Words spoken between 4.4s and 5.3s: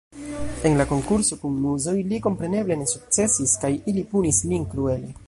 lin kruele.